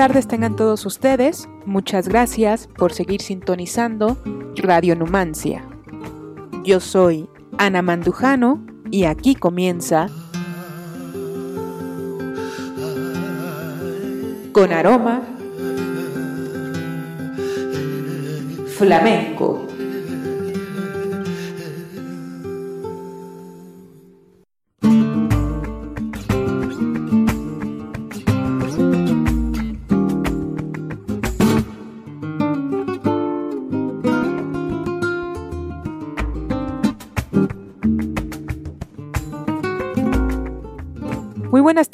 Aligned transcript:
Tardes 0.00 0.26
tengan 0.26 0.56
todos 0.56 0.86
ustedes. 0.86 1.46
Muchas 1.66 2.08
gracias 2.08 2.70
por 2.78 2.94
seguir 2.94 3.20
sintonizando 3.20 4.16
Radio 4.56 4.96
Numancia. 4.96 5.62
Yo 6.64 6.80
soy 6.80 7.28
Ana 7.58 7.82
Mandujano 7.82 8.64
y 8.90 9.04
aquí 9.04 9.34
comienza 9.34 10.08
con 14.54 14.72
aroma 14.72 15.20
flamenco. 18.78 19.69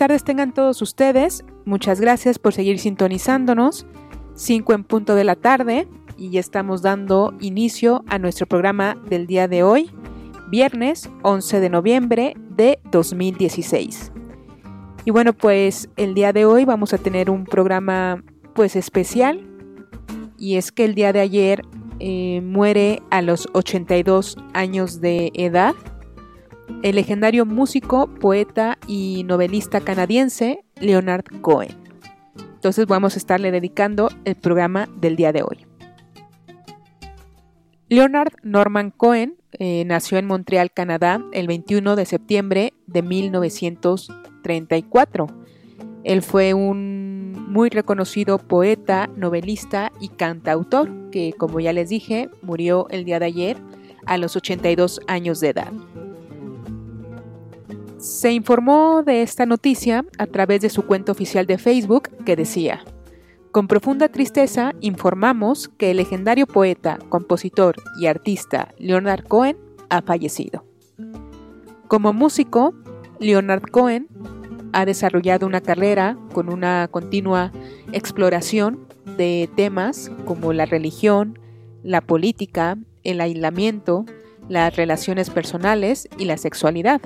Tardes 0.07 0.23
tengan 0.23 0.55
todos 0.55 0.83
ustedes. 0.83 1.45
Muchas 1.65 2.01
gracias 2.01 2.39
por 2.39 2.55
seguir 2.55 2.79
sintonizándonos. 2.79 3.87
5 4.37 4.73
en 4.73 4.85
punto 4.85 5.17
de 5.17 5.25
la 5.25 5.35
tarde 5.35 5.89
y 6.17 6.31
ya 6.31 6.39
estamos 6.39 6.81
dando 6.81 7.35
inicio 7.41 8.05
a 8.07 8.21
nuestro 8.21 8.47
programa 8.47 8.97
del 9.09 9.27
día 9.27 9.49
de 9.49 9.65
hoy, 9.65 9.91
viernes 10.49 11.11
11 11.23 11.59
de 11.59 11.71
noviembre 11.71 12.35
de 12.51 12.79
2016. 12.93 14.13
Y 15.05 15.11
bueno, 15.11 15.33
pues 15.33 15.89
el 15.97 16.15
día 16.15 16.33
de 16.33 16.45
hoy 16.45 16.65
vamos 16.65 16.95
a 16.95 16.99
tener 16.99 17.29
un 17.29 17.43
programa 17.43 18.23
pues 18.55 18.77
especial 18.77 19.45
y 20.39 20.55
es 20.55 20.71
que 20.71 20.85
el 20.85 20.95
día 20.95 21.13
de 21.13 21.19
ayer 21.19 21.63
eh, 21.99 22.43
muere 22.45 23.03
a 23.11 23.23
los 23.23 23.49
82 23.55 24.37
años 24.55 25.01
de 25.01 25.33
edad 25.35 25.75
el 26.83 26.97
legendario 26.97 27.47
músico, 27.47 28.07
poeta 28.07 28.77
y 28.87 29.25
novelista 29.25 29.81
canadiense 29.81 30.63
Leonard 30.81 31.25
Cohen. 31.41 31.75
Entonces 32.55 32.87
vamos 32.87 33.15
a 33.15 33.19
estarle 33.19 33.51
dedicando 33.51 34.11
el 34.25 34.35
programa 34.35 34.89
del 35.01 35.17
día 35.17 35.33
de 35.33 35.43
hoy. 35.43 35.67
Leonard 37.89 38.33
Norman 38.43 38.91
Cohen 38.91 39.37
eh, 39.53 39.85
nació 39.87 40.19
en 40.19 40.27
Montreal, 40.27 40.71
Canadá, 40.73 41.23
el 41.33 41.47
21 41.47 41.97
de 41.97 42.05
septiembre 42.05 42.75
de 42.87 43.01
1934. 43.03 45.29
Él 46.03 46.21
fue 46.23 46.53
un 46.53 47.33
muy 47.49 47.71
reconocido 47.71 48.39
poeta, 48.39 49.09
novelista 49.17 49.93
y 50.01 50.09
cantautor 50.09 50.91
que, 51.11 51.33
como 51.33 51.61
ya 51.61 51.73
les 51.73 51.89
dije, 51.89 52.29
murió 52.43 52.89
el 52.91 53.05
día 53.05 53.21
de 53.21 53.27
ayer 53.27 53.57
a 54.05 54.19
los 54.19 54.35
82 54.37 55.01
años 55.07 55.39
de 55.41 55.51
edad. 55.51 55.73
Se 58.07 58.31
informó 58.31 59.03
de 59.03 59.23
esta 59.23 59.47
noticia 59.47 60.05
a 60.17 60.27
través 60.29 60.61
de 60.61 60.71
su 60.71 60.87
cuenta 60.87 61.11
oficial 61.11 61.45
de 61.45 61.59
Facebook 61.59 62.09
que 62.25 62.37
decía, 62.37 62.85
con 63.51 63.67
profunda 63.67 64.09
tristeza 64.09 64.75
informamos 64.81 65.69
que 65.77 65.91
el 65.91 65.97
legendario 65.97 66.47
poeta, 66.47 67.01
compositor 67.09 67.75
y 68.01 68.07
artista 68.07 68.69
Leonard 68.79 69.25
Cohen 69.25 69.57
ha 69.91 70.03
fallecido. 70.03 70.65
Como 71.89 72.13
músico, 72.13 72.75
Leonard 73.19 73.69
Cohen 73.73 74.07
ha 74.73 74.87
desarrollado 74.87 75.45
una 75.45 75.61
carrera 75.61 76.17
con 76.33 76.49
una 76.49 76.87
continua 76.87 77.51
exploración 77.91 78.87
de 79.17 79.51
temas 79.57 80.13
como 80.27 80.53
la 80.53 80.67
religión, 80.67 81.41
la 81.83 82.01
política, 82.01 82.79
el 83.03 83.21
aislamiento, 83.21 84.07
las 84.49 84.77
relaciones 84.77 85.29
personales 85.29 86.09
y 86.19 86.27
la 86.27 86.37
sexualidad 86.37 87.01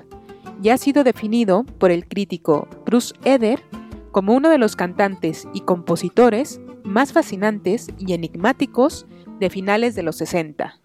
ya 0.60 0.74
ha 0.74 0.78
sido 0.78 1.04
definido 1.04 1.64
por 1.64 1.90
el 1.90 2.06
crítico 2.06 2.68
Bruce 2.84 3.14
Eder 3.24 3.60
como 4.12 4.34
uno 4.34 4.50
de 4.50 4.58
los 4.58 4.76
cantantes 4.76 5.48
y 5.54 5.60
compositores 5.60 6.60
más 6.84 7.12
fascinantes 7.12 7.88
y 7.98 8.12
enigmáticos 8.12 9.06
de 9.38 9.50
finales 9.50 9.94
de 9.94 10.02
los 10.02 10.16
60. 10.16 10.80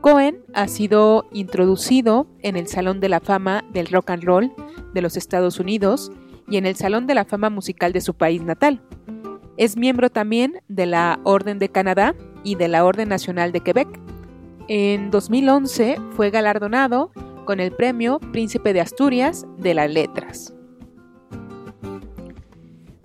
Cohen 0.00 0.38
ha 0.54 0.68
sido 0.68 1.26
introducido 1.32 2.26
en 2.40 2.56
el 2.56 2.68
Salón 2.68 3.00
de 3.00 3.08
la 3.08 3.20
Fama 3.20 3.64
del 3.72 3.88
Rock 3.88 4.10
and 4.10 4.24
Roll 4.24 4.52
de 4.94 5.02
los 5.02 5.16
Estados 5.16 5.58
Unidos 5.60 6.10
y 6.48 6.56
en 6.56 6.66
el 6.66 6.76
Salón 6.76 7.06
de 7.06 7.14
la 7.14 7.24
Fama 7.24 7.50
Musical 7.50 7.92
de 7.92 8.00
su 8.00 8.14
país 8.14 8.42
natal. 8.42 8.80
Es 9.56 9.76
miembro 9.76 10.08
también 10.08 10.62
de 10.68 10.86
la 10.86 11.18
Orden 11.24 11.58
de 11.58 11.68
Canadá 11.68 12.14
y 12.44 12.54
de 12.54 12.68
la 12.68 12.84
Orden 12.84 13.08
Nacional 13.08 13.52
de 13.52 13.60
Quebec. 13.60 13.88
En 14.68 15.10
2011 15.10 15.98
fue 16.12 16.30
galardonado 16.30 17.10
con 17.48 17.60
el 17.60 17.72
premio 17.72 18.20
Príncipe 18.20 18.74
de 18.74 18.82
Asturias 18.82 19.46
de 19.56 19.72
las 19.72 19.90
Letras. 19.90 20.52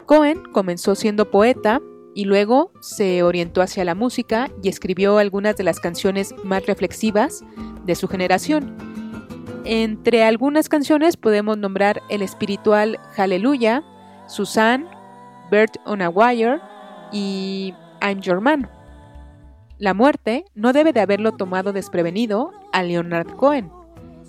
Cohen 0.05 0.43
comenzó 0.51 0.95
siendo 0.95 1.31
poeta 1.31 1.79
y 2.13 2.25
luego 2.25 2.73
se 2.81 3.23
orientó 3.23 3.61
hacia 3.61 3.85
la 3.85 3.95
música 3.95 4.51
y 4.61 4.67
escribió 4.67 5.17
algunas 5.17 5.55
de 5.55 5.63
las 5.63 5.79
canciones 5.79 6.35
más 6.43 6.65
reflexivas 6.65 7.45
de 7.85 7.95
su 7.95 8.09
generación. 8.09 8.75
Entre 9.63 10.25
algunas 10.25 10.67
canciones 10.67 11.15
podemos 11.15 11.57
nombrar 11.57 12.01
el 12.09 12.21
espiritual 12.21 12.99
Hallelujah, 13.15 13.81
Susan, 14.27 14.89
Bird 15.51 15.71
on 15.85 16.01
a 16.01 16.09
Wire 16.09 16.59
y 17.13 17.73
I'm 18.01 18.19
Your 18.19 18.41
Man. 18.41 18.69
La 19.77 19.93
muerte 19.93 20.43
no 20.53 20.73
debe 20.73 20.91
de 20.91 20.99
haberlo 20.99 21.31
tomado 21.31 21.71
desprevenido 21.71 22.51
a 22.73 22.83
Leonard 22.83 23.37
Cohen 23.37 23.71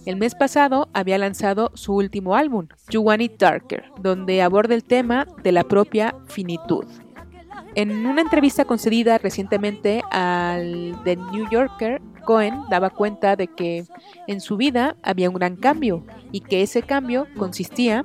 el 0.07 0.17
mes 0.17 0.35
pasado 0.35 0.89
había 0.93 1.19
lanzado 1.19 1.71
su 1.75 1.95
último 1.95 2.35
álbum, 2.35 2.69
You 2.91 3.01
Want 3.03 3.23
It 3.23 3.39
Darker, 3.39 3.85
donde 4.01 4.43
aborda 4.43 4.75
el 4.75 4.85
tema 4.85 5.27
de 5.43 5.53
la 5.53 5.65
propia 5.65 6.15
finitud. 6.27 6.85
En 7.75 8.07
una 8.07 8.21
entrevista 8.21 8.65
concedida 8.65 9.19
recientemente 9.19 10.03
al 10.11 10.97
The 11.05 11.17
New 11.17 11.49
Yorker, 11.51 12.01
Cohen 12.25 12.63
daba 12.71 12.91
cuenta 12.91 13.35
de 13.35 13.49
que 13.49 13.85
en 14.27 14.41
su 14.41 14.57
vida 14.57 14.97
había 15.03 15.29
un 15.29 15.35
gran 15.35 15.57
cambio 15.57 16.05
y 16.31 16.41
que 16.41 16.63
ese 16.63 16.83
cambio 16.83 17.27
consistía 17.37 18.05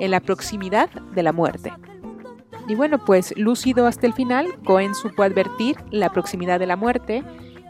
en 0.00 0.10
la 0.10 0.20
proximidad 0.20 0.90
de 0.90 1.22
la 1.22 1.32
muerte. 1.32 1.72
Y 2.68 2.74
bueno, 2.76 3.04
pues 3.04 3.36
lúcido 3.36 3.86
hasta 3.86 4.06
el 4.06 4.14
final, 4.14 4.46
Cohen 4.64 4.94
supo 4.94 5.22
advertir 5.22 5.76
la 5.90 6.10
proximidad 6.10 6.58
de 6.58 6.66
la 6.66 6.76
muerte 6.76 7.24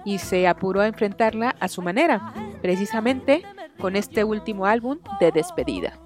y 0.05 0.19
se 0.19 0.47
apuró 0.47 0.83
a 0.83 0.87
enfrentarla 0.87 1.57
a 1.59 1.69
su 1.69 1.83
manera, 1.83 2.33
precisamente 2.63 3.43
con 3.81 3.97
este 3.97 4.25
último 4.25 4.67
álbum 4.67 4.99
de 5.19 5.33
despedida. 5.33 5.99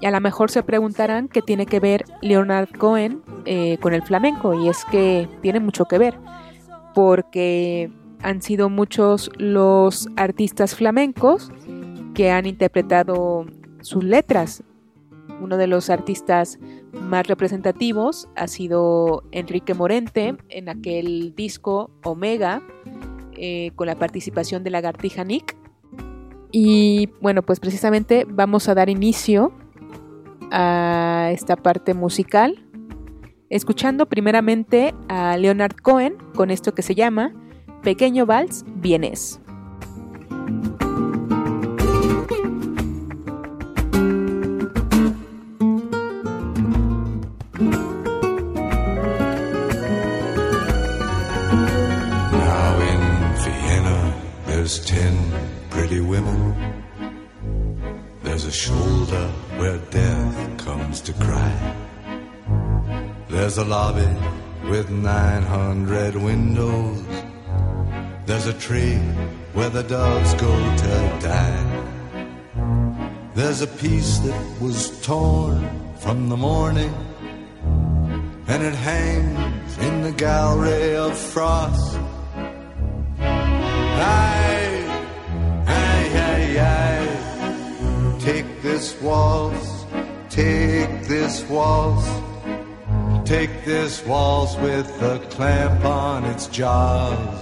Y 0.00 0.06
a 0.06 0.10
lo 0.12 0.20
mejor 0.20 0.50
se 0.50 0.62
preguntarán 0.62 1.28
qué 1.28 1.42
tiene 1.42 1.66
que 1.66 1.80
ver 1.80 2.04
Leonard 2.22 2.68
Cohen 2.78 3.22
eh, 3.46 3.78
con 3.78 3.94
el 3.94 4.02
flamenco, 4.02 4.54
y 4.54 4.68
es 4.68 4.84
que 4.84 5.28
tiene 5.42 5.58
mucho 5.58 5.86
que 5.86 5.98
ver, 5.98 6.16
porque 6.94 7.90
han 8.22 8.42
sido 8.42 8.68
muchos 8.68 9.30
los 9.38 10.08
artistas 10.16 10.74
flamencos 10.74 11.50
que 12.14 12.30
han 12.30 12.46
interpretado 12.46 13.46
sus 13.80 14.04
letras. 14.04 14.62
Uno 15.40 15.56
de 15.56 15.66
los 15.66 15.90
artistas 15.90 16.58
más 16.92 17.26
representativos 17.26 18.28
ha 18.34 18.48
sido 18.48 19.22
Enrique 19.30 19.74
Morente 19.74 20.36
en 20.48 20.68
aquel 20.68 21.34
disco 21.34 21.90
Omega, 22.04 22.62
eh, 23.32 23.70
con 23.76 23.86
la 23.86 23.96
participación 23.96 24.64
de 24.64 24.70
Lagartija 24.70 25.22
Nick. 25.22 25.57
Y 26.50 27.10
bueno, 27.20 27.42
pues 27.42 27.60
precisamente 27.60 28.26
vamos 28.28 28.68
a 28.68 28.74
dar 28.74 28.88
inicio 28.88 29.52
a 30.50 31.30
esta 31.32 31.56
parte 31.56 31.94
musical 31.94 32.64
escuchando 33.50 34.06
primeramente 34.06 34.94
a 35.08 35.36
Leonard 35.36 35.76
Cohen 35.76 36.16
con 36.34 36.50
esto 36.50 36.74
que 36.74 36.82
se 36.82 36.94
llama 36.94 37.32
Pequeño 37.82 38.26
Vals 38.26 38.64
Vienes. 38.76 39.40
Pretty 55.88 56.02
women. 56.02 56.84
There's 58.22 58.44
a 58.44 58.52
shoulder 58.52 59.26
where 59.56 59.78
death 59.90 60.58
comes 60.58 61.00
to 61.00 61.14
cry. 61.14 61.76
There's 63.28 63.56
a 63.56 63.64
lobby 63.64 64.08
with 64.68 64.90
900 64.90 66.14
windows. 66.14 67.02
There's 68.26 68.46
a 68.46 68.52
tree 68.52 68.98
where 69.54 69.70
the 69.70 69.82
doves 69.82 70.34
go 70.34 70.52
to 70.84 71.18
die. 71.22 71.64
There's 73.34 73.62
a 73.62 73.66
piece 73.66 74.18
that 74.18 74.60
was 74.60 75.00
torn 75.00 75.70
from 76.00 76.28
the 76.28 76.36
morning, 76.36 76.92
and 78.46 78.62
it 78.62 78.74
hangs 78.74 79.78
in 79.78 80.02
the 80.02 80.12
gallery 80.12 80.96
of 80.96 81.16
frost. 81.16 81.98
Aye, 83.20 84.67
Take 88.28 88.60
this 88.60 88.94
waltz, 89.00 89.86
take 90.28 91.04
this 91.04 91.42
waltz, 91.48 92.06
take 93.26 93.64
this 93.64 94.04
waltz 94.04 94.54
with 94.56 94.86
a 95.00 95.18
clamp 95.30 95.82
on 95.82 96.26
its 96.26 96.46
jaws. 96.48 97.40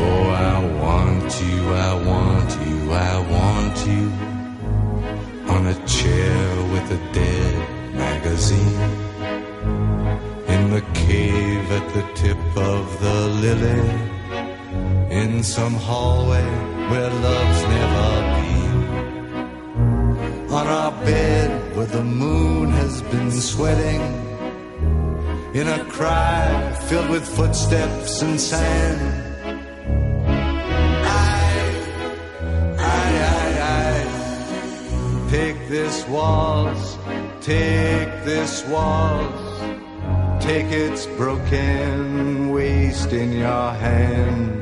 Oh, 0.00 0.24
I 0.50 0.58
want 0.82 1.30
you, 1.46 1.58
I 1.88 1.94
want 2.10 2.50
you, 2.66 2.92
I 2.92 3.18
want 3.36 3.86
you 3.86 4.04
on 5.54 5.66
a 5.68 5.86
chair 5.86 6.56
with 6.72 6.90
a 6.90 7.12
dead 7.12 7.54
magazine 7.94 8.90
in 10.48 10.70
the 10.70 10.82
cave 11.06 11.70
at 11.70 11.94
the 11.94 12.02
tip 12.16 12.56
of 12.56 13.00
the 13.00 13.28
lily 13.44 14.21
in 15.12 15.42
some 15.42 15.74
hallway 15.74 16.42
where 16.90 17.10
love's 17.10 17.62
never 17.76 18.08
been. 18.34 18.72
On 20.50 20.66
our 20.66 20.92
bed 21.04 21.76
where 21.76 21.86
the 21.86 22.02
moon 22.02 22.70
has 22.70 23.02
been 23.02 23.30
sweating. 23.30 24.00
In 25.52 25.68
a 25.68 25.84
cry 25.84 26.72
filled 26.88 27.10
with 27.10 27.28
footsteps 27.28 28.22
and 28.22 28.40
sand. 28.40 29.00
I, 31.04 31.44
I, 32.78 33.04
I, 33.36 33.44
I, 33.76 35.28
Take 35.28 35.68
this 35.68 36.08
waltz, 36.08 36.96
take 37.42 38.24
this 38.24 38.64
waltz, 38.66 39.60
take 40.42 40.72
its 40.72 41.04
broken 41.18 42.50
waste 42.50 43.12
in 43.12 43.32
your 43.32 43.72
hand. 43.72 44.61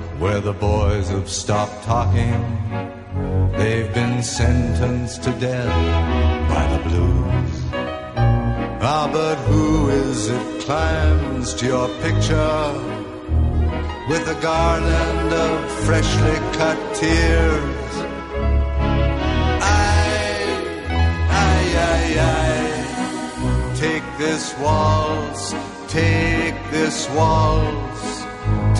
where 0.21 0.39
the 0.39 0.53
boys 0.53 1.09
have 1.09 1.27
stopped 1.27 1.83
talking. 1.83 2.39
They've 3.57 3.91
been 3.91 4.21
sentenced 4.21 5.23
to 5.23 5.31
death 5.39 5.75
by 6.47 6.63
the 6.73 6.89
blues. 6.89 7.55
Ah, 8.83 9.09
but 9.11 9.37
who 9.49 9.89
is 9.89 10.29
it 10.29 10.61
climbs 10.61 11.55
to 11.55 11.65
your 11.65 11.87
picture 12.05 12.63
with 14.09 14.27
a 14.35 14.37
garland 14.41 15.33
of 15.33 15.71
freshly 15.85 16.37
cut 16.57 16.77
tears? 16.93 17.93
Aye, 19.79 20.45
aye, 21.45 21.71
aye, 21.89 22.15
aye. 22.35 23.75
Take 23.75 24.05
this 24.19 24.55
waltz, 24.59 25.55
take 25.87 26.59
this 26.69 27.09
waltz, 27.09 28.00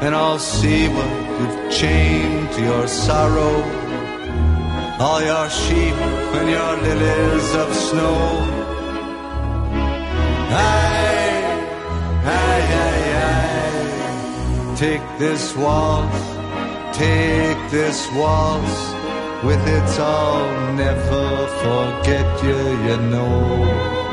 And 0.00 0.14
I'll 0.14 0.38
see 0.38 0.88
what 0.88 1.10
you've 1.40 1.72
chained 1.72 2.52
to 2.52 2.60
your 2.62 2.86
sorrow, 2.86 3.56
all 5.00 5.20
your 5.20 5.50
sheep 5.50 5.96
and 6.38 6.48
your 6.48 6.72
lilies 6.86 7.54
of 7.62 7.74
snow. 7.74 8.18
Aye, 10.50 11.42
aye, 12.38 12.66
aye, 12.84 13.06
aye. 13.26 14.74
Take 14.76 15.06
this 15.18 15.56
waltz, 15.56 16.20
take 16.96 17.60
this 17.70 18.08
waltz. 18.14 18.98
With 19.44 19.64
its 19.68 19.98
I'll 20.00 20.74
never 20.74 21.46
forget 21.62 22.42
you, 22.42 22.58
you 22.86 22.96
know. 23.08 24.07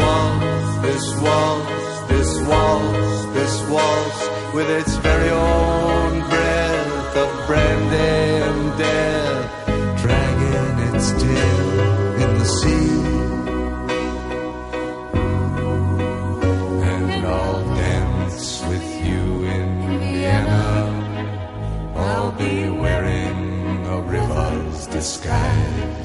Waltz, 0.00 0.70
this 0.86 1.06
waltz, 1.24 2.00
this 2.10 2.30
waltz, 2.48 3.18
this 3.36 3.54
waltz, 3.68 4.20
with 4.54 4.68
its 4.70 4.94
very 4.96 5.30
own 5.30 6.12
breath 6.28 7.16
of 7.24 7.30
brandy 7.46 8.20
and 8.48 8.78
death, 8.78 9.42
dragging 10.02 10.74
its 10.88 11.06
tail 11.22 11.68
in 12.24 12.30
the 12.40 12.48
sea. 12.58 12.90
And 16.92 17.26
I'll 17.26 17.64
dance 17.76 18.62
with 18.70 18.88
you 19.06 19.22
in 19.56 19.68
Vienna. 20.00 20.68
I'll 21.94 22.32
be 22.32 22.68
wearing 22.68 23.86
a 23.86 24.00
river's 24.00 24.86
disguise. 24.86 26.00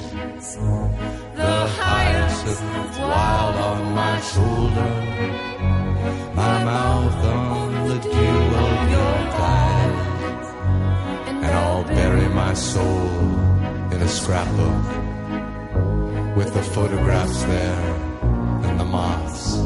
The 2.45 2.53
wild 2.99 3.55
on 3.55 3.95
my 3.95 4.21
shoulder, 4.21 4.91
my 6.35 6.63
mouth 6.63 7.25
on 7.25 7.87
the 7.89 7.97
dew 7.97 8.39
of 8.65 8.89
your 8.95 9.15
thighs, 9.37 10.47
and 11.25 11.45
I'll 11.45 11.83
bury 11.85 12.29
my 12.29 12.53
soul 12.53 13.09
in 13.93 13.99
a 13.99 14.07
scrapbook 14.07 14.85
with 16.37 16.53
the 16.53 16.61
photographs 16.61 17.43
there 17.45 17.95
and 18.65 18.79
the 18.79 18.85
moths. 18.85 19.57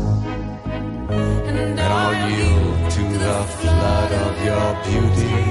And 1.09 1.79
I'll 1.81 2.29
yield 2.31 2.91
to 2.91 3.03
the 3.25 3.43
flood 3.59 4.11
of 4.25 4.33
your 4.49 4.69
beauty, 4.87 5.41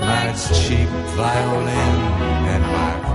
my 0.00 0.32
cheap 0.52 0.88
violin 1.14 1.96
and 2.54 2.62
my 2.64 3.05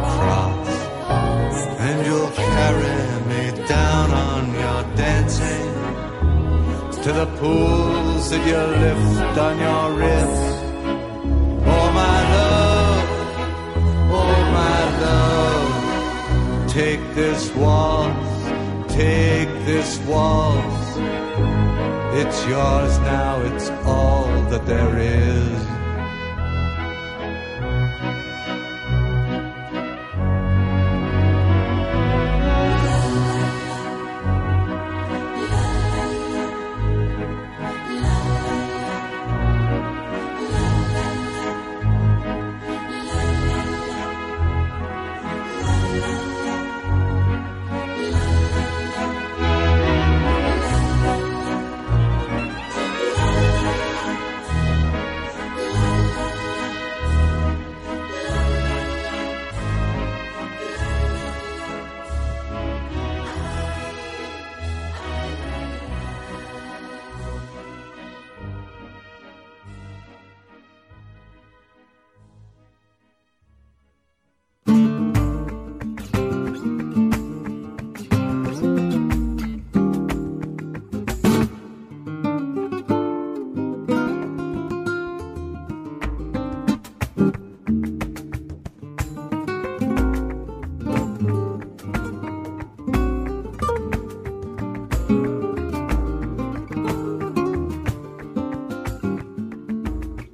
the 7.14 7.26
pools 7.38 8.30
that 8.30 8.46
you 8.48 8.58
lift 8.86 9.38
on 9.38 9.60
your 9.60 9.92
wrist. 9.98 10.64
Oh 11.66 11.92
my 12.02 12.20
love, 12.36 13.08
oh 14.22 14.38
my 14.60 14.80
love, 15.06 16.72
take 16.72 17.02
this 17.14 17.54
waltz, 17.56 18.94
take 18.94 19.50
this 19.66 20.00
waltz. 20.08 20.98
It's 22.22 22.46
yours 22.48 22.98
now, 23.00 23.42
it's 23.42 23.70
all 23.86 24.28
that 24.50 24.66
there 24.66 24.98
is. 24.98 25.81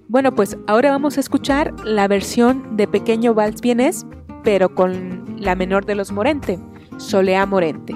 Bueno, 0.09 0.33
pues 0.33 0.57
ahora 0.67 0.91
vamos 0.91 1.17
a 1.17 1.19
escuchar 1.19 1.73
la 1.83 2.07
versión 2.07 2.77
de 2.77 2.87
Pequeño 2.87 3.33
Vals 3.33 3.59
Vienes, 3.59 4.05
pero 4.41 4.73
con 4.73 5.35
la 5.37 5.53
menor 5.55 5.85
de 5.85 5.95
los 5.95 6.13
Morente, 6.13 6.59
Solea 6.95 7.45
Morente. 7.45 7.93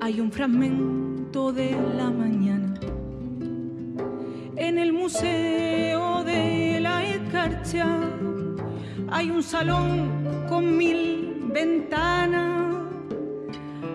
Hay 0.00 0.20
un 0.20 0.32
fragmento 0.32 1.52
de 1.52 1.70
la 1.96 2.10
mañana. 2.10 2.74
En 4.56 4.76
el 4.76 4.92
museo 4.92 6.24
de 6.24 6.80
la 6.80 7.04
escarcha 7.04 7.86
hay 9.08 9.30
un 9.30 9.42
salón 9.42 10.46
con 10.48 10.76
mil 10.76 11.48
ventanas. 11.52 12.74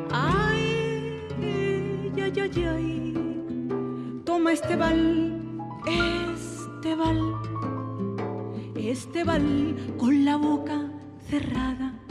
Ay 0.10 1.20
ay 2.16 2.40
ay 2.40 2.66
ay. 2.66 3.14
Toma 4.24 4.54
este 4.54 4.78
bal 4.78 5.42
este 5.86 6.96
bal 6.96 7.22
este 8.78 9.24
bal 9.26 9.76
con 9.98 10.24
la 10.24 10.38
boca 10.38 10.90
cerrada 11.30 12.03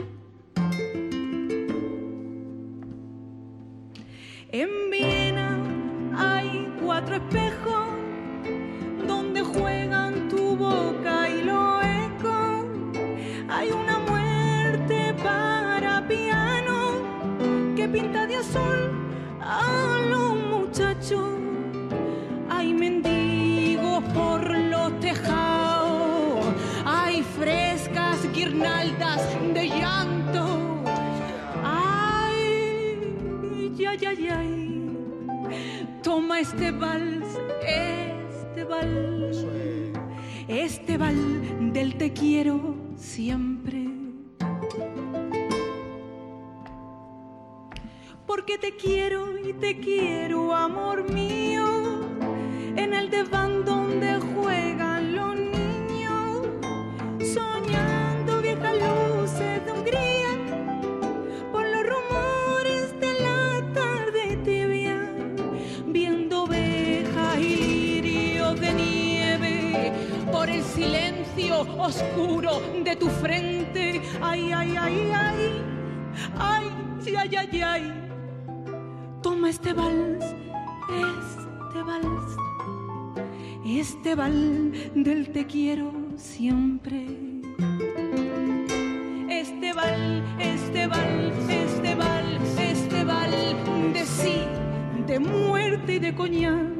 de 95.86 96.14
coñac 96.14 96.70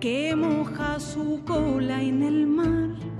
que 0.00 0.34
moja 0.34 0.98
su 0.98 1.42
cola 1.44 2.02
en 2.02 2.22
el 2.24 2.46
mar. 2.46 3.11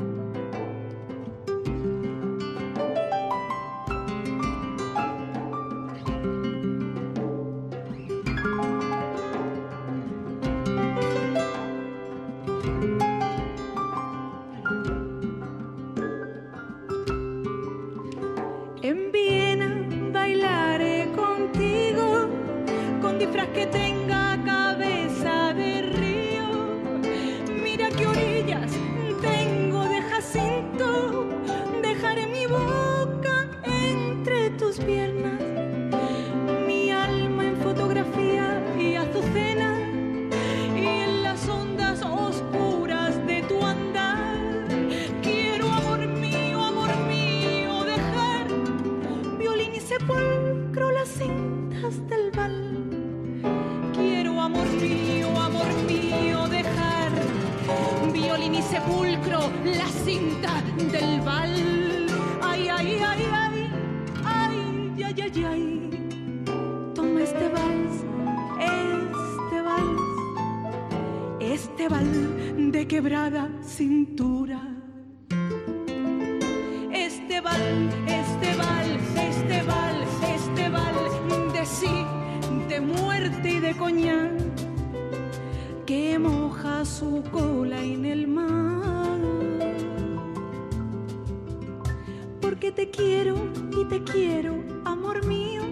que 92.62 92.70
te 92.70 92.90
quiero 92.90 93.34
y 93.76 93.84
te 93.86 94.04
quiero, 94.04 94.54
amor 94.84 95.26
mío, 95.26 95.62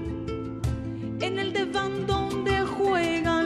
en 1.21 1.39
el 1.39 1.53
diván 1.53 2.05
donde 2.05 2.63
juegan 2.63 3.40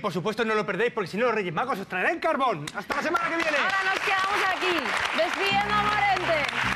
Y 0.00 0.02
por 0.02 0.14
supuesto 0.14 0.46
no 0.46 0.54
lo 0.54 0.64
perdéis 0.64 0.94
porque 0.94 1.10
si 1.10 1.18
no 1.18 1.26
los 1.26 1.34
Reyes 1.34 1.52
Magos 1.52 1.78
os 1.78 1.86
traerán 1.86 2.18
carbón. 2.20 2.64
¡Hasta 2.74 2.96
la 2.96 3.02
semana 3.02 3.28
que 3.28 3.36
viene! 3.36 3.58
Ahora 3.58 3.84
nos 3.84 4.00
quedamos 4.00 4.40
aquí. 4.48 4.78
Despídeme, 5.14 5.74
Morente. 5.74 6.69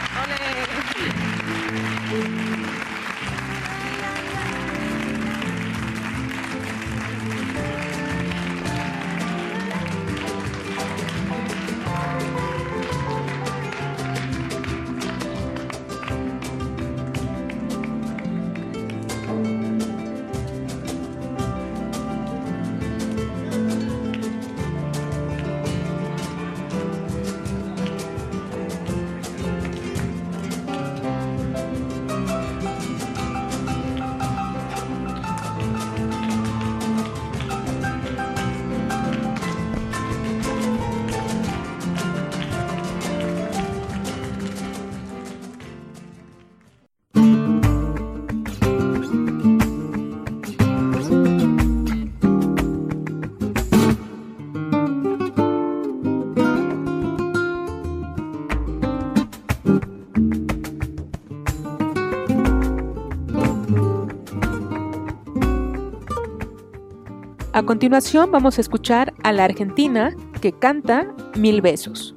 A 67.55 67.62
continuación 67.62 68.33
vamos 68.33 68.59
a 68.59 68.61
escuchar 68.62 69.14
a 69.23 69.31
la 69.31 69.45
argentina 69.45 70.12
que 70.40 70.51
canta 70.51 71.14
Mil 71.37 71.62
Besos. 71.62 72.13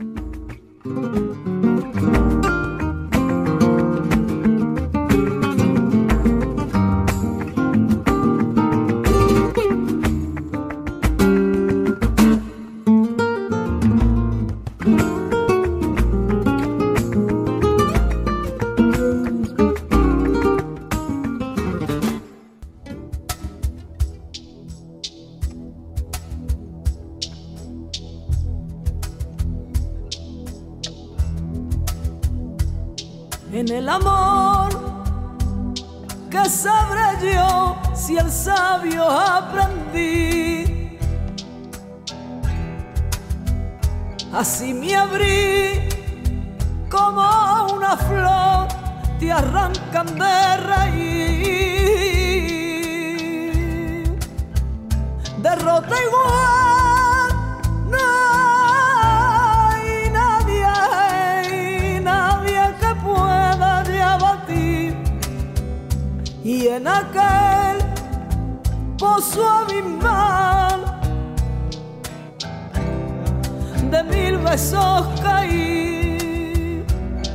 en 33.52 33.72
el 33.72 33.90
amor. 33.90 34.70
¿Qué 36.30 36.46
sabré 36.50 37.34
yo 37.34 37.78
si 37.96 38.18
el 38.18 38.30
sabio 38.32 39.10
aprendí? 39.10 40.98
Así 44.34 44.74
me 44.74 44.96
abrí 44.96 45.90
como 46.90 47.68
una 47.74 47.98
flor, 47.98 48.68
te 49.20 49.32
arrancan 49.32 50.08
de 50.16 50.58
raíz. 50.58 51.48
Derrota 55.42 55.96
igual 56.08 56.77
en 66.78 66.88
aquel 66.88 67.78
pozo 69.00 69.44
abismal 69.62 70.80
de 73.92 74.04
mil 74.04 74.38
besos 74.38 75.08
caí. 75.24 76.86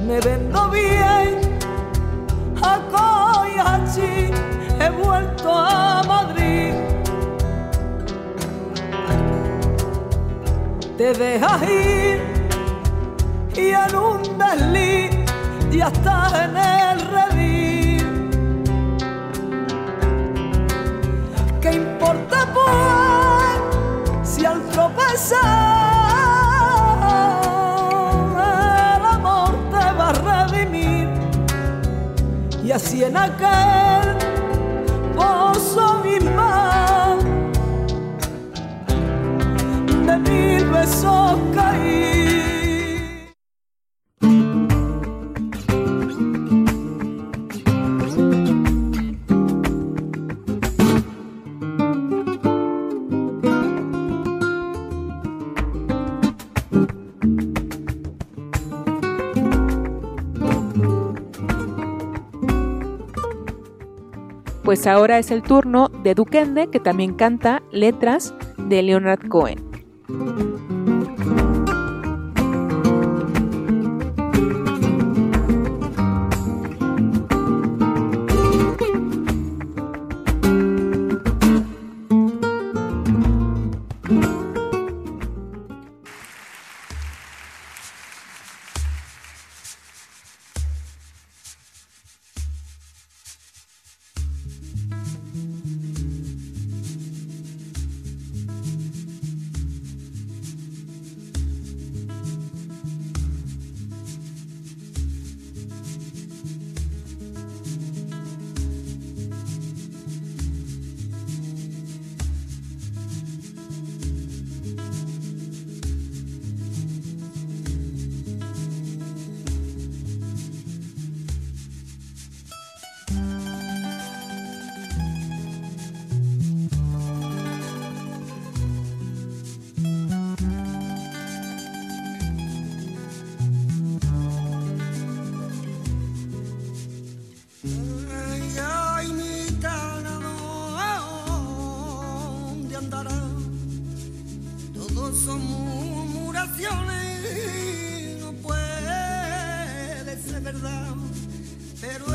Me 0.06 0.20
vendo 0.20 0.60
bien, 0.70 1.58
a 2.62 2.74
allí 3.74 4.30
he 4.80 4.90
vuelto 4.90 5.48
a 5.52 6.02
Madrid. 6.06 6.74
Te 10.96 11.12
dejas 11.14 11.62
ir 11.62 12.18
y 13.56 13.66
en 13.84 13.96
un 13.96 14.20
desliz 14.38 15.10
ya 15.70 15.88
estás 15.88 16.32
en 16.44 16.56
el 16.56 17.11
tropezar 24.92 25.36
el 28.96 29.04
amor 29.04 29.50
te 29.70 29.92
va 29.98 30.08
a 30.08 30.12
redimir? 30.12 31.08
Y 32.64 32.70
así 32.70 33.04
en 33.04 33.16
aquel 33.16 34.16
pozo 35.16 36.02
misma 36.04 37.16
de 40.06 40.18
mil 40.18 40.64
besos 40.70 41.38
caí. 41.54 42.11
Pues 64.72 64.86
ahora 64.86 65.18
es 65.18 65.30
el 65.30 65.42
turno 65.42 65.90
de 66.02 66.14
Duquende, 66.14 66.68
que 66.68 66.80
también 66.80 67.12
canta 67.12 67.62
letras 67.72 68.32
de 68.56 68.82
Leonard 68.82 69.28
Cohen. 69.28 69.71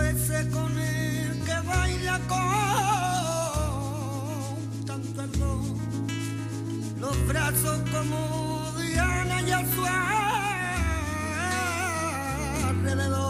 Con 0.07 0.79
el 0.79 1.43
que 1.43 1.59
baila 1.67 2.19
con 2.29 2.45
tanto 4.85 5.21
ardor, 5.21 5.59
los 6.97 7.27
brazos 7.27 7.79
como 7.91 8.71
Diana 8.77 9.41
y 9.41 9.51
a 9.51 9.59
su 9.59 9.85
alrededor. 12.67 13.26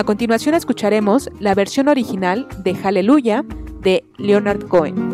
A 0.00 0.04
continuación 0.04 0.54
escucharemos 0.54 1.28
la 1.40 1.54
versión 1.54 1.88
original 1.88 2.48
de 2.64 2.74
Hallelujah 2.74 3.44
de 3.82 4.06
Leonard 4.16 4.66
Cohen. 4.66 5.09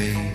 baby. 0.00 0.29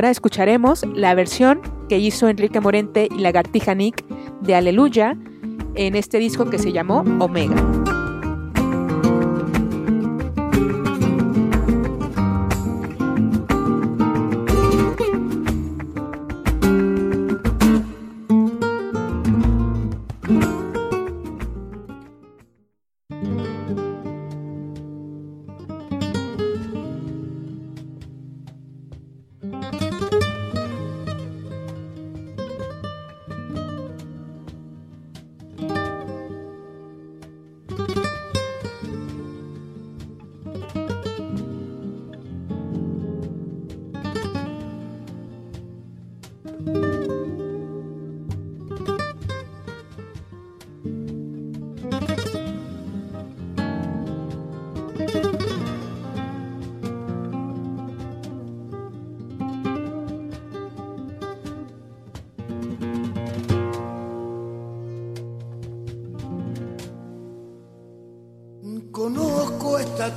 Ahora 0.00 0.12
escucharemos 0.12 0.82
la 0.94 1.14
versión 1.14 1.60
que 1.90 1.98
hizo 1.98 2.30
Enrique 2.30 2.58
Morente 2.58 3.06
y 3.14 3.18
Lagartija 3.18 3.74
Nick 3.74 4.02
de 4.40 4.54
Aleluya 4.54 5.14
en 5.74 5.94
este 5.94 6.16
disco 6.16 6.48
que 6.48 6.58
se 6.58 6.72
llamó 6.72 7.04
Omega. 7.18 7.62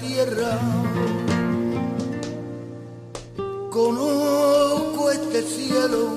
Tierra, 0.07 0.59
conozco 3.69 5.11
este 5.11 5.41
cielo, 5.43 6.09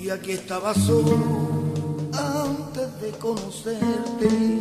y 0.00 0.10
aquí 0.10 0.32
estaba 0.32 0.74
solo 0.74 1.16
antes 2.12 3.00
de 3.00 3.10
conocerte. 3.18 4.51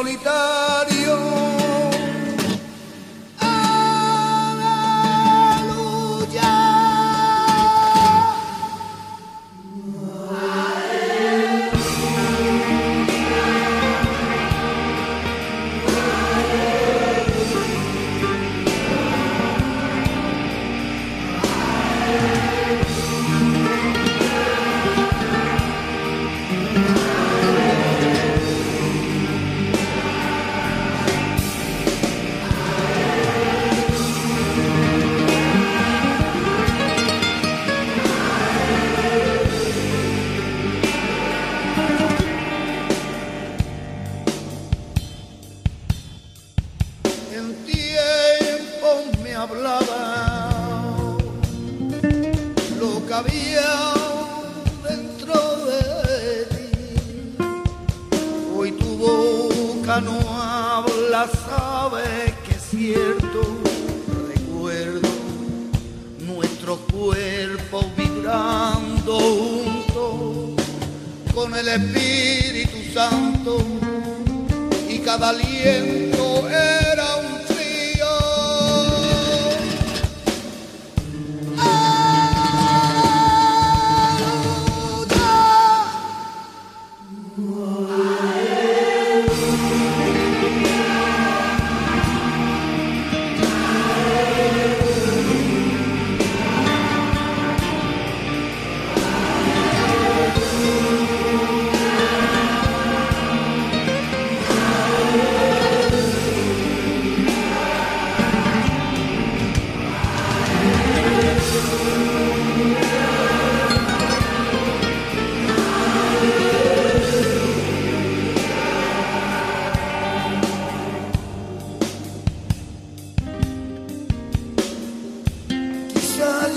Solitario. 0.00 0.59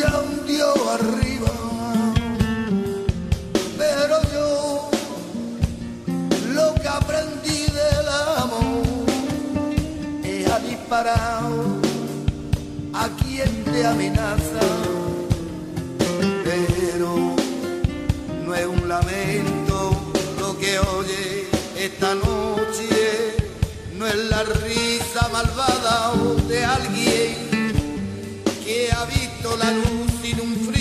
Arriba, 0.05 1.51
pero 3.77 4.21
yo 4.31 4.89
lo 6.53 6.75
que 6.75 6.87
aprendí 6.87 7.65
del 7.65 8.07
amor 8.37 8.83
es 10.23 10.51
a 10.51 10.59
disparar 10.59 11.43
a 12.93 13.09
quien 13.23 13.63
te 13.63 13.85
amenaza, 13.85 14.67
pero 16.43 17.35
no 18.45 18.55
es 18.55 18.65
un 18.67 18.87
lamento 18.87 19.95
lo 20.39 20.57
que 20.59 20.79
oye 20.79 21.47
esta 21.77 22.13
noche, 22.13 23.35
no 23.97 24.05
es 24.05 24.15
la 24.15 24.43
risa 24.43 25.29
malvada 25.29 26.11
de 26.47 26.65
alguien 26.65 27.12
la 29.57 29.71
luz 29.71 30.11
sin 30.21 30.39
un 30.41 30.72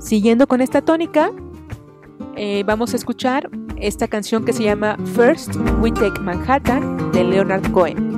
Siguiendo 0.00 0.46
con 0.46 0.62
esta 0.62 0.80
tónica, 0.80 1.30
eh, 2.34 2.64
vamos 2.64 2.94
a 2.94 2.96
escuchar 2.96 3.50
esta 3.76 4.08
canción 4.08 4.46
que 4.46 4.54
se 4.54 4.64
llama 4.64 4.96
First 5.14 5.54
We 5.80 5.92
Take 5.92 6.18
Manhattan 6.20 7.12
de 7.12 7.22
Leonard 7.22 7.70
Cohen. 7.70 8.09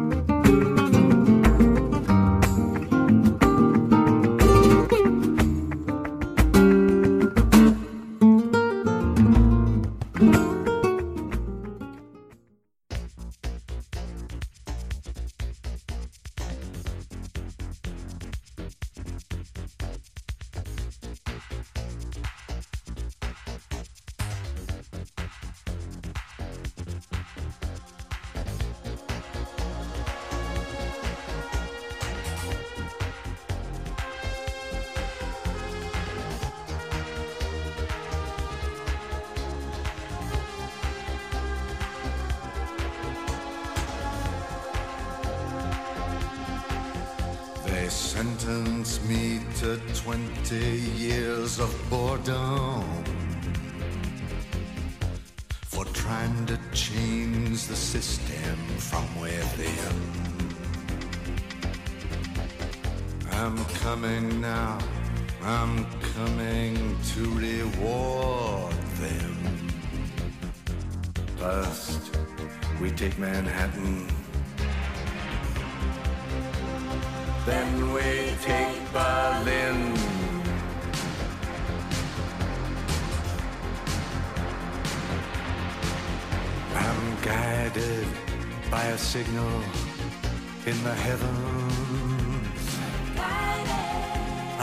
In 90.72 90.84
the 90.84 90.94
heavens. 90.94 92.68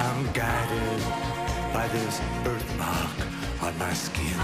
I'm 0.06 0.22
guided 0.34 1.02
by 1.76 1.88
this 1.96 2.16
birthmark 2.44 3.18
on 3.62 3.74
my 3.78 3.94
skin. 3.94 4.40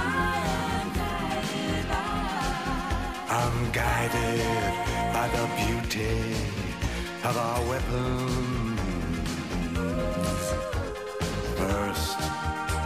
I'm 3.42 3.58
guided 3.72 4.74
by 5.16 5.28
the 5.36 5.46
beauty 5.62 6.18
of 7.24 7.36
our 7.48 7.62
weapons. 7.72 8.80
First, 11.60 12.20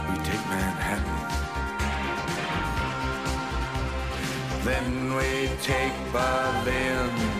we 0.08 0.14
take 0.28 0.44
Manhattan. 0.54 1.20
Then 4.64 5.14
we 5.16 5.30
take 5.70 5.96
Berlin. 6.12 7.39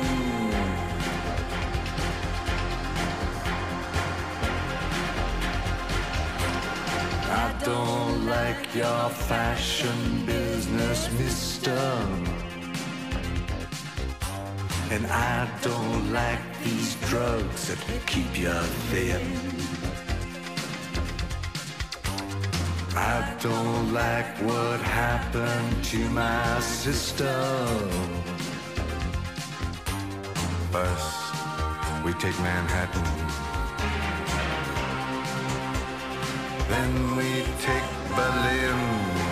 Your 8.75 9.09
fashion 9.09 10.25
business, 10.25 11.11
mister. 11.19 11.77
And 14.89 15.05
I 15.07 15.49
don't 15.61 16.13
like 16.13 16.39
these 16.63 16.95
drugs 17.09 17.67
that 17.67 17.79
keep 18.07 18.37
you 18.37 18.53
thin. 18.91 19.21
I 22.95 23.35
don't 23.41 23.93
like 23.93 24.37
what 24.39 24.79
happened 24.81 25.83
to 25.85 26.09
my 26.09 26.59
sister. 26.59 27.33
First, 30.71 31.17
we 32.05 32.13
take 32.13 32.37
Manhattan. 32.39 33.07
Then 36.69 37.15
we 37.17 37.43
take 37.59 38.00
Berlin. 38.17 39.30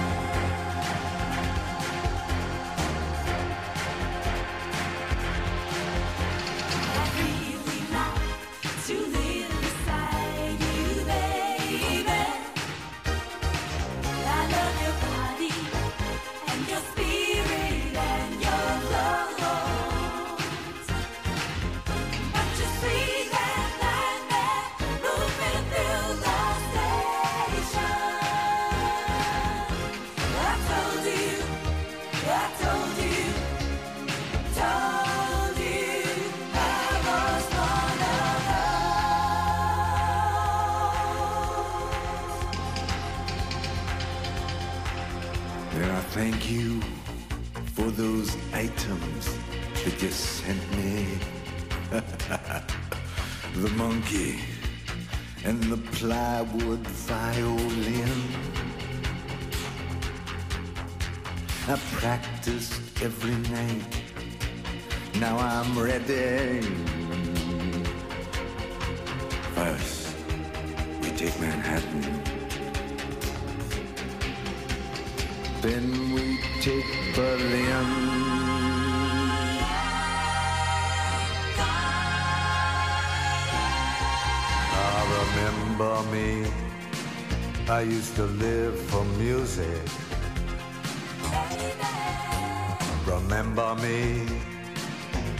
I 61.69 61.75
practiced 62.01 62.81
every 63.03 63.35
night. 63.53 64.01
Now 65.19 65.37
I'm 65.37 65.77
ready. 65.77 66.61
First, 69.53 70.15
we 70.99 71.11
take 71.11 71.39
Manhattan. 71.39 72.23
Then 75.61 76.11
we 76.11 76.39
take 76.59 76.89
Berlin. 77.15 77.85
Ah, 84.73 85.01
remember 85.19 86.01
me. 86.11 86.51
I 87.69 87.81
used 87.81 88.15
to 88.15 88.23
live 88.23 88.75
for 88.89 89.05
music. 89.21 90.08
Remember 93.49 93.81
me. 93.81 94.27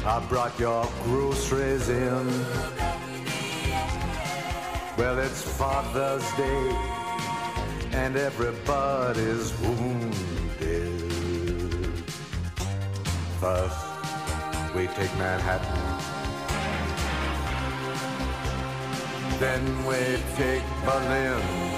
I 0.04 0.20
brought 0.28 0.60
your 0.60 0.84
groceries 1.04 1.90
in. 1.90 2.28
Well, 4.98 5.20
it's 5.20 5.44
Father's 5.44 6.28
Day, 6.34 6.72
and 7.92 8.18
everybody's 8.18 9.56
wounded. 9.60 11.04
First, 13.40 13.78
we 14.76 14.88
take 14.88 15.16
Manhattan. 15.18 15.80
Then 19.40 19.86
we 19.86 20.18
take 20.36 20.64
Berlin. 20.84 21.69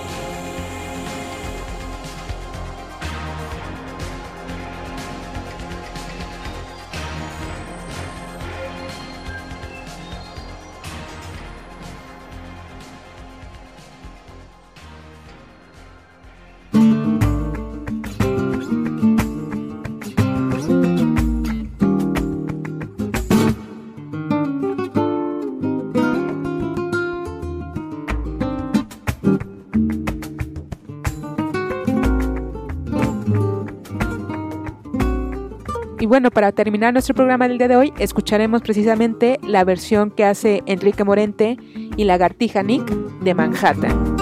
Bueno, 36.11 36.29
para 36.29 36.51
terminar 36.51 36.91
nuestro 36.91 37.15
programa 37.15 37.47
del 37.47 37.57
día 37.57 37.69
de 37.69 37.77
hoy, 37.77 37.93
escucharemos 37.97 38.61
precisamente 38.61 39.39
la 39.47 39.63
versión 39.63 40.11
que 40.11 40.25
hace 40.25 40.61
Enrique 40.65 41.05
Morente 41.05 41.57
y 41.95 42.03
Lagartija 42.03 42.63
Nick 42.63 42.85
de 43.21 43.33
Manhattan. 43.33 44.20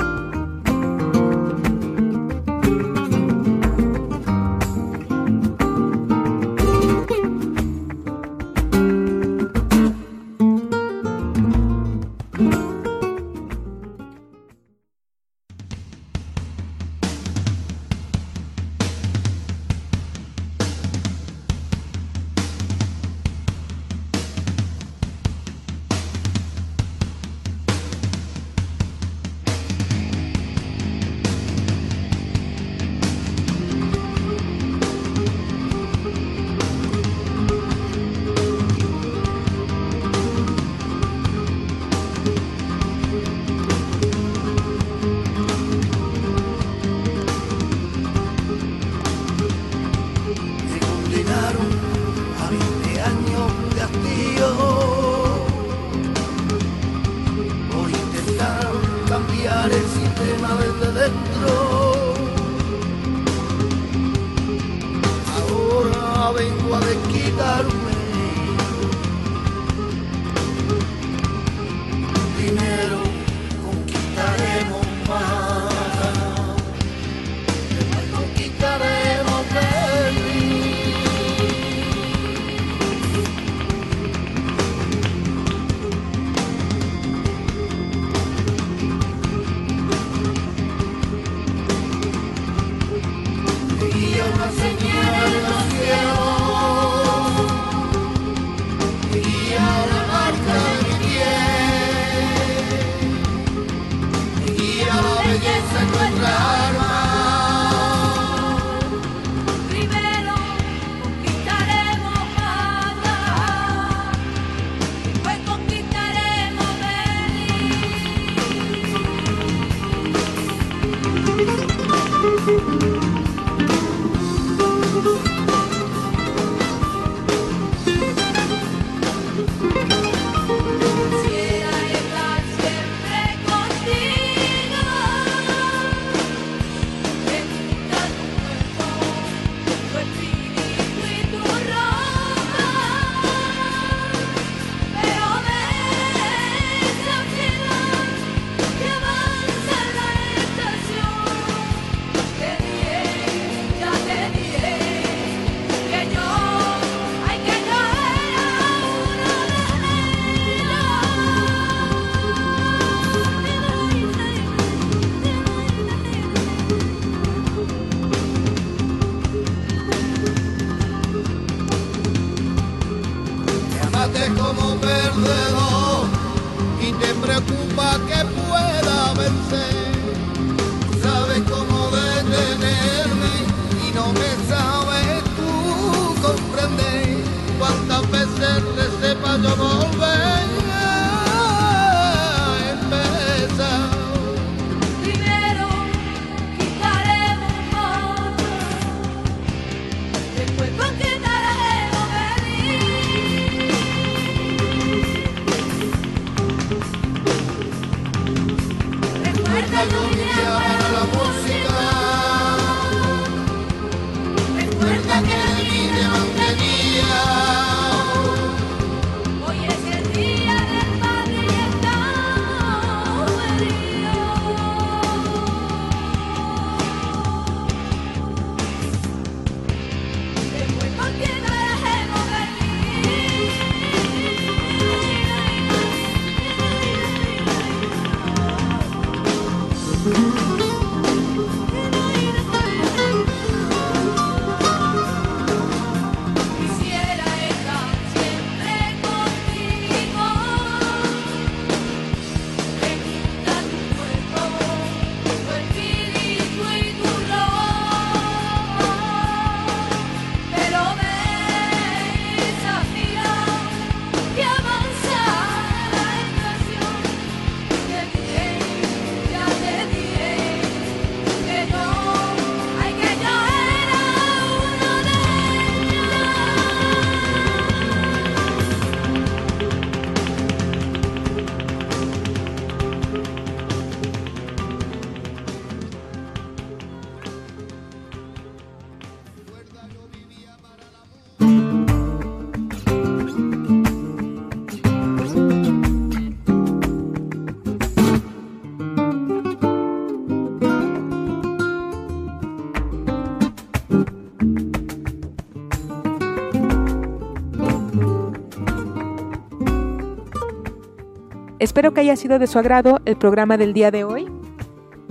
Espero 311.59 311.93
que 311.93 311.99
haya 311.99 312.15
sido 312.15 312.39
de 312.39 312.47
su 312.47 312.57
agrado 312.57 313.01
el 313.03 313.17
programa 313.17 313.57
del 313.57 313.73
día 313.73 313.91
de 313.91 314.05
hoy, 314.05 314.27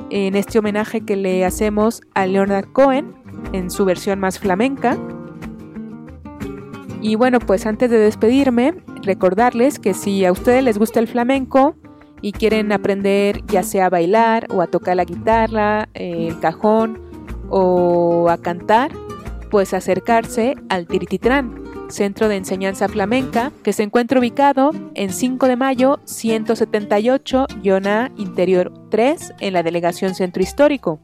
en 0.09 0.35
este 0.35 0.59
homenaje 0.59 1.03
que 1.03 1.15
le 1.15 1.45
hacemos 1.45 2.01
a 2.15 2.25
Leonard 2.25 2.73
Cohen 2.73 3.15
en 3.53 3.71
su 3.71 3.85
versión 3.85 4.19
más 4.19 4.39
flamenca. 4.39 4.97
Y 7.03 7.17
bueno, 7.17 7.39
pues 7.39 7.67
antes 7.67 7.91
de 7.91 7.99
despedirme, 7.99 8.83
recordarles 9.03 9.79
que 9.79 9.93
si 9.93 10.25
a 10.25 10.33
ustedes 10.33 10.65
les 10.65 10.79
gusta 10.79 11.01
el 11.01 11.07
flamenco 11.07 11.77
y 12.23 12.33
quieren 12.33 12.73
aprender 12.73 13.45
ya 13.47 13.63
sea 13.63 13.87
a 13.87 13.91
bailar 13.91 14.47
o 14.51 14.63
a 14.63 14.69
tocar 14.69 14.97
la 14.97 15.05
guitarra, 15.05 15.91
el 15.93 16.41
cajón 16.41 16.99
o 17.51 18.31
a 18.31 18.39
cantar, 18.39 18.91
pues 19.51 19.75
acercarse 19.75 20.55
al 20.71 20.87
Tirititrán, 20.87 21.68
Centro 21.89 22.29
de 22.29 22.37
Enseñanza 22.37 22.87
Flamenca, 22.89 23.51
que 23.63 23.73
se 23.73 23.83
encuentra 23.83 24.21
ubicado 24.21 24.71
en 24.95 25.13
5 25.13 25.47
de 25.47 25.57
mayo 25.57 25.99
178-A 26.05 28.11
Interior 28.17 28.73
3 28.91 29.35
en 29.41 29.53
la 29.53 29.63
Delegación 29.63 30.15
Centro 30.15 30.43
Histórico. 30.43 31.01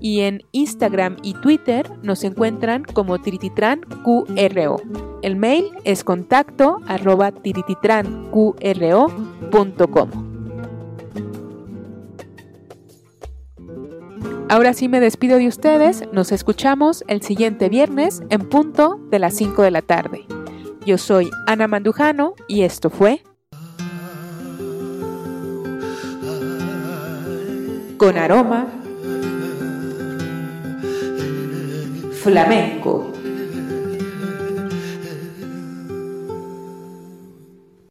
y 0.05 0.21
en 0.21 0.45
Instagram 0.53 1.17
y 1.23 1.33
Twitter 1.33 1.91
nos 2.03 2.23
encuentran 2.25 2.85
como 2.85 3.19
tirititranqro. 3.19 4.77
El 5.23 5.37
mail 5.37 5.71
es 5.85 6.05
contacto 6.05 6.77
arroba 6.87 7.33
tirititranqro.com. 7.33 10.24
Ahora 14.49 14.75
sí 14.75 14.89
me 14.89 15.01
despido 15.01 15.39
de 15.39 15.49
ustedes, 15.49 16.05
nos 16.13 16.31
escuchamos 16.31 17.03
el 17.09 17.23
siguiente 17.23 17.69
viernes 17.69 18.23
en 18.29 18.49
punto 18.49 19.01
de 19.11 19.19
las 19.19 19.35
5 19.35 19.63
de 19.63 19.71
la 19.71 19.81
tarde. 19.83 20.27
Yo 20.85 20.99
soy 20.99 21.31
Ana 21.47 21.67
Mandujano 21.67 22.35
y 22.47 22.63
esto 22.63 22.91
fue 22.91 23.23
Con 27.97 28.19
aroma 28.19 28.67
flamenco. 32.23 33.14